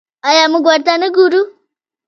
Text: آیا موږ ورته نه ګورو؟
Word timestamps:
آیا 0.27 0.43
موږ 0.51 0.63
ورته 0.67 0.93
نه 1.01 1.07
ګورو؟ 1.15 1.41